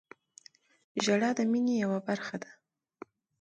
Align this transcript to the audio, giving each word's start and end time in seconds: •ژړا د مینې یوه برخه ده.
•ژړا 1.03 1.29
د 1.37 1.39
مینې 1.51 1.75
یوه 1.83 1.99
برخه 2.07 2.35
ده. 2.43 2.51